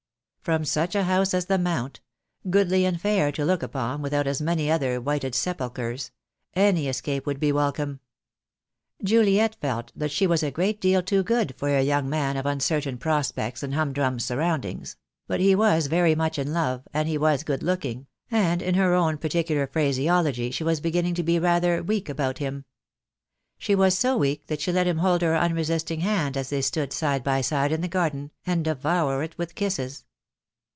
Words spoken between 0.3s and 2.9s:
From such a house as the Mount— goodly